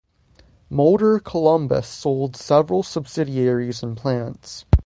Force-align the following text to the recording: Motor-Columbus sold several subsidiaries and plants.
Motor-Columbus 0.71 1.87
sold 1.87 2.35
several 2.35 2.81
subsidiaries 2.81 3.83
and 3.83 3.95
plants. 3.95 4.65